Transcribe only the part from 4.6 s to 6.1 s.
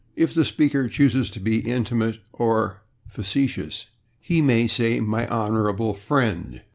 say "my honorable